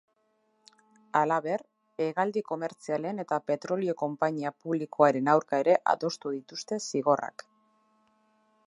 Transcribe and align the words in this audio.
Halaber, 1.19 1.63
hegaldi 2.05 2.43
komertzialen 2.47 3.23
eta 3.25 3.39
petrolio 3.51 3.95
konpainia 4.01 4.53
publikoaren 4.65 5.31
aurka 5.37 5.61
ere 5.67 5.79
adostu 5.95 6.35
dituzte 6.39 6.81
zigorrak. 6.91 7.49